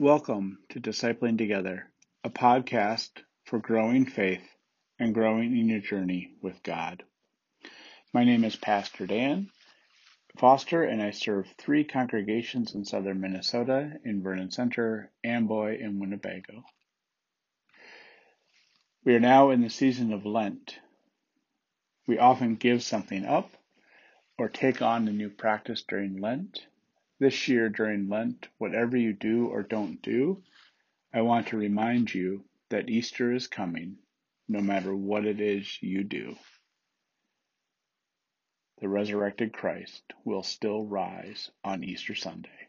[0.00, 1.90] Welcome to Discipling Together,
[2.22, 3.10] a podcast
[3.46, 4.48] for growing faith
[4.96, 7.02] and growing in your journey with God.
[8.14, 9.50] My name is Pastor Dan
[10.36, 16.62] Foster, and I serve three congregations in southern Minnesota in Vernon Center, Amboy, and Winnebago.
[19.04, 20.78] We are now in the season of Lent.
[22.06, 23.50] We often give something up
[24.38, 26.68] or take on a new practice during Lent.
[27.20, 30.44] This year during Lent, whatever you do or don't do,
[31.12, 33.96] I want to remind you that Easter is coming,
[34.46, 36.36] no matter what it is you do.
[38.80, 42.68] The resurrected Christ will still rise on Easter Sunday.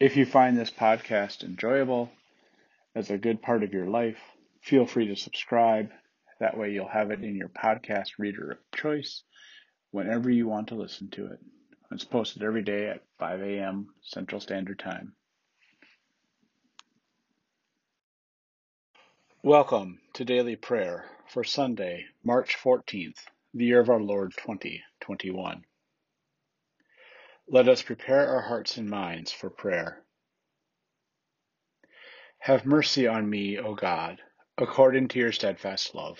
[0.00, 2.10] If you find this podcast enjoyable,
[2.94, 4.20] as a good part of your life,
[4.62, 5.90] feel free to subscribe.
[6.40, 9.22] That way you'll have it in your podcast reader of choice
[9.94, 11.38] whenever you want to listen to it.
[11.92, 13.86] It's posted every day at 5 a.m.
[14.02, 15.12] Central Standard Time.
[19.44, 23.18] Welcome to Daily Prayer for Sunday, March 14th,
[23.54, 25.62] the year of our Lord 2021.
[27.46, 30.02] Let us prepare our hearts and minds for prayer.
[32.40, 34.18] Have mercy on me, O God,
[34.58, 36.18] according to your steadfast love.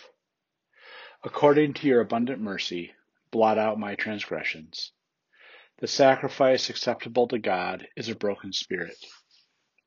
[1.24, 2.92] According to your abundant mercy,
[3.34, 4.92] blot out my transgressions.
[5.78, 8.94] The sacrifice acceptable to God is a broken spirit.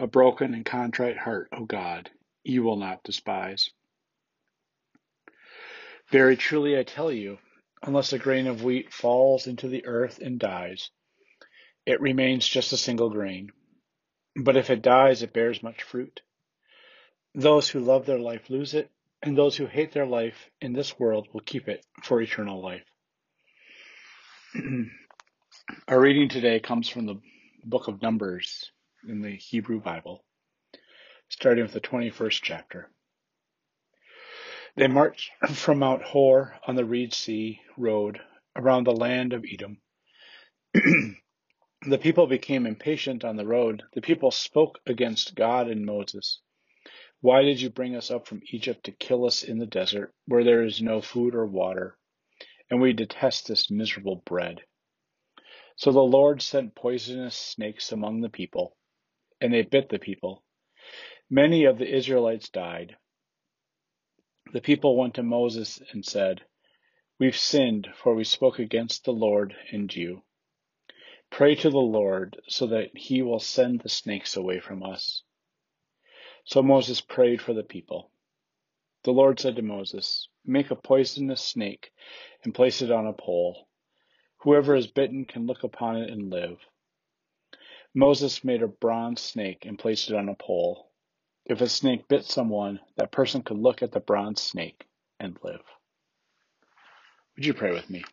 [0.01, 2.09] A broken and contrite heart, O God,
[2.43, 3.69] you will not despise.
[6.11, 7.37] Very truly I tell you,
[7.81, 10.91] unless a grain of wheat falls into the earth and dies,
[11.85, 13.53] it remains just a single grain.
[14.35, 16.19] But if it dies, it bears much fruit.
[17.33, 18.91] Those who love their life lose it,
[19.23, 22.83] and those who hate their life in this world will keep it for eternal life.
[25.89, 27.19] Our reading today comes from the
[27.65, 28.71] book of Numbers
[29.07, 30.23] in the Hebrew Bible,
[31.27, 32.89] starting with the 21st chapter.
[34.77, 38.21] They marched from Mount Hor on the Reed Sea road
[38.55, 39.79] around the land of Edom.
[40.73, 43.83] the people became impatient on the road.
[43.95, 46.39] The people spoke against God and Moses.
[47.19, 50.45] Why did you bring us up from Egypt to kill us in the desert, where
[50.45, 51.97] there is no food or water?
[52.69, 54.61] And we detest this miserable bread.
[55.75, 58.75] So the Lord sent poisonous snakes among the people,
[59.39, 60.43] and they bit the people.
[61.29, 62.97] Many of the Israelites died.
[64.53, 66.41] The people went to Moses and said,
[67.19, 70.23] We've sinned, for we spoke against the Lord and you.
[71.29, 75.23] Pray to the Lord so that he will send the snakes away from us.
[76.45, 78.11] So Moses prayed for the people.
[79.07, 81.93] The Lord said to Moses, Make a poisonous snake
[82.43, 83.69] and place it on a pole.
[84.39, 86.57] Whoever is bitten can look upon it and live.
[87.95, 90.91] Moses made a bronze snake and placed it on a pole.
[91.45, 94.85] If a snake bit someone, that person could look at the bronze snake
[95.21, 95.63] and live.
[97.37, 98.03] Would you pray with me?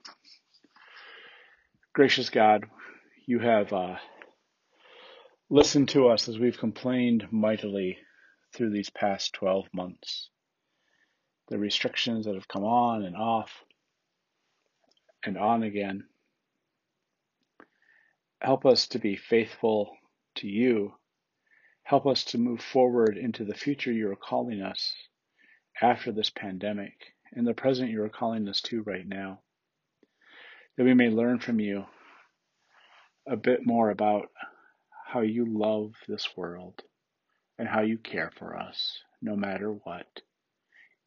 [1.93, 2.67] Gracious God,
[3.27, 3.97] you have uh,
[5.51, 7.99] listened to us as we've complained mightily
[8.53, 10.31] through these past 12 months
[11.49, 13.65] the restrictions that have come on and off
[15.25, 16.05] and on again.
[18.41, 19.97] Help us to be faithful
[20.37, 20.95] to you.
[21.83, 24.95] Help us to move forward into the future you are calling us
[25.81, 26.95] after this pandemic
[27.33, 29.41] and the present you are calling us to right now.
[30.77, 31.85] That we may learn from you
[33.29, 34.31] a bit more about
[35.07, 36.83] how you love this world
[37.59, 40.07] and how you care for us no matter what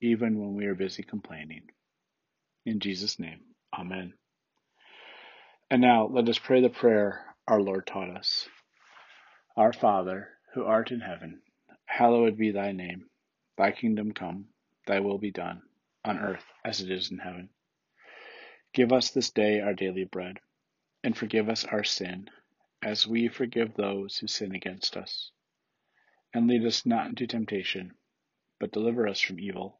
[0.02, 1.64] even when we are busy complaining.
[2.66, 3.40] In Jesus' name,
[3.74, 4.14] Amen.
[5.70, 8.48] And now let us pray the prayer our Lord taught us.
[9.56, 11.42] Our Father, who art in heaven,
[11.86, 13.10] hallowed be thy name.
[13.58, 14.50] Thy kingdom come,
[14.86, 15.62] thy will be done,
[16.06, 17.50] on earth as it is in heaven.
[18.74, 20.40] Give us this day our daily bread,
[21.04, 22.30] and forgive us our sin,
[22.84, 25.32] as we forgive those who sin against us.
[26.34, 27.96] And lead us not into temptation,
[28.60, 29.80] but deliver us from evil.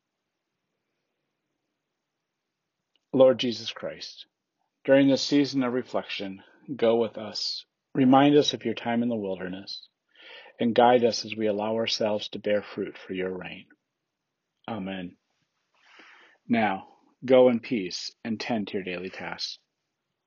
[3.13, 4.25] Lord Jesus Christ,
[4.85, 6.41] during this season of reflection,
[6.75, 7.65] go with us.
[7.93, 9.87] Remind us of your time in the wilderness
[10.59, 13.65] and guide us as we allow ourselves to bear fruit for your reign.
[14.67, 15.17] Amen.
[16.47, 16.87] Now,
[17.25, 19.59] go in peace and tend to your daily tasks.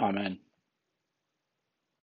[0.01, 0.41] Amen.